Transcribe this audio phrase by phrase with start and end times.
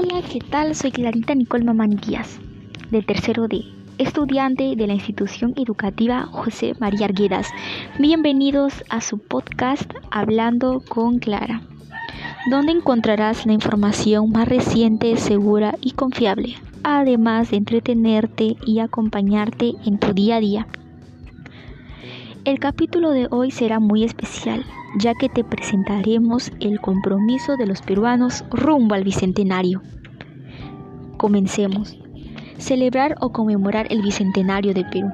[0.00, 0.76] Hola, ¿qué tal?
[0.76, 2.38] Soy Clarita Nicole Mamani Díaz,
[2.92, 3.64] del tercero D,
[3.98, 7.48] estudiante de la institución educativa José María Arguedas.
[7.98, 11.62] Bienvenidos a su podcast Hablando con Clara,
[12.48, 19.98] donde encontrarás la información más reciente, segura y confiable, además de entretenerte y acompañarte en
[19.98, 20.66] tu día a día.
[22.48, 24.64] El capítulo de hoy será muy especial,
[24.98, 29.82] ya que te presentaremos el compromiso de los peruanos rumbo al Bicentenario.
[31.18, 31.98] Comencemos.
[32.56, 35.10] Celebrar o conmemorar el Bicentenario del Perú.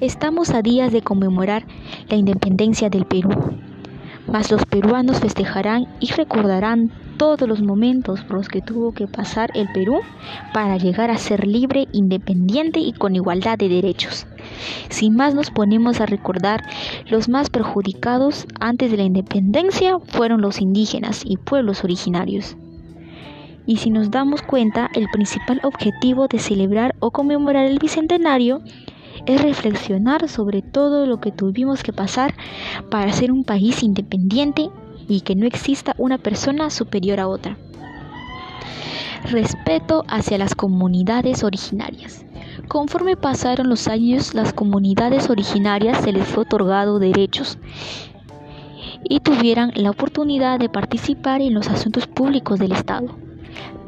[0.00, 1.64] Estamos a días de conmemorar
[2.08, 3.30] la independencia del Perú,
[4.26, 9.52] mas los peruanos festejarán y recordarán todos los momentos por los que tuvo que pasar
[9.54, 10.00] el Perú
[10.52, 14.26] para llegar a ser libre, independiente y con igualdad de derechos.
[14.88, 16.62] Sin más nos ponemos a recordar,
[17.06, 22.56] los más perjudicados antes de la independencia fueron los indígenas y pueblos originarios.
[23.66, 28.60] Y si nos damos cuenta, el principal objetivo de celebrar o conmemorar el Bicentenario
[29.26, 32.34] es reflexionar sobre todo lo que tuvimos que pasar
[32.90, 34.68] para ser un país independiente
[35.08, 37.56] y que no exista una persona superior a otra.
[39.30, 42.26] Respeto hacia las comunidades originarias.
[42.68, 47.58] Conforme pasaron los años, las comunidades originarias se les fue otorgado derechos
[49.04, 53.16] y tuvieran la oportunidad de participar en los asuntos públicos del Estado.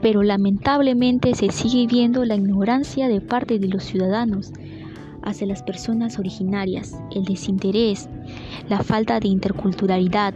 [0.02, 4.52] Pero lamentablemente se sigue viendo la ignorancia de parte de los ciudadanos
[5.22, 8.08] hacia las personas originarias, el desinterés,
[8.68, 10.34] la falta de interculturalidad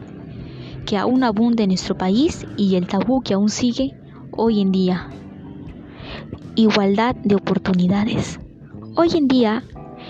[0.86, 3.94] que aún abunda en nuestro país y el tabú que aún sigue
[4.32, 5.10] hoy en día
[6.60, 8.38] igualdad de oportunidades.
[8.94, 9.64] Hoy en día,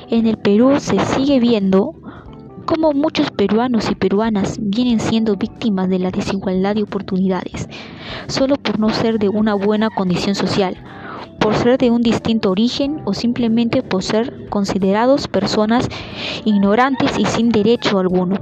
[0.09, 1.95] en el Perú se sigue viendo
[2.67, 7.69] como muchos peruanos y peruanas vienen siendo víctimas de la desigualdad de oportunidades,
[8.27, 10.77] solo por no ser de una buena condición social,
[11.39, 15.89] por ser de un distinto origen o simplemente por ser considerados personas
[16.45, 18.39] ignorantes y sin derecho alguno.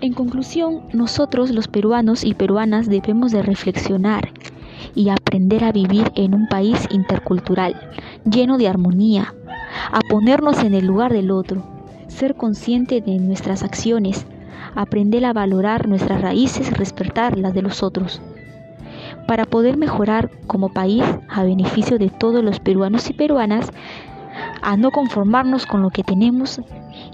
[0.00, 4.32] En conclusión, nosotros los peruanos y peruanas debemos de reflexionar
[4.94, 7.74] y aprender a vivir en un país intercultural,
[8.24, 9.34] lleno de armonía,
[9.90, 11.62] a ponernos en el lugar del otro,
[12.08, 14.26] ser consciente de nuestras acciones,
[14.74, 18.20] aprender a valorar nuestras raíces y respetar las de los otros,
[19.26, 23.70] para poder mejorar como país a beneficio de todos los peruanos y peruanas,
[24.62, 26.60] a no conformarnos con lo que tenemos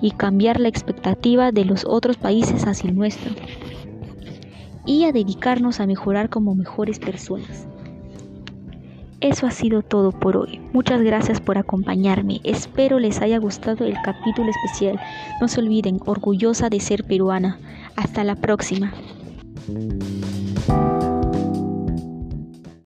[0.01, 3.33] y cambiar la expectativa de los otros países hacia el nuestro
[4.87, 7.67] y a dedicarnos a mejorar como mejores personas.
[9.21, 10.61] Eso ha sido todo por hoy.
[10.73, 12.41] Muchas gracias por acompañarme.
[12.45, 15.01] Espero les haya gustado el capítulo especial.
[15.41, 17.59] No se olviden, orgullosa de ser peruana.
[17.97, 18.93] Hasta la próxima.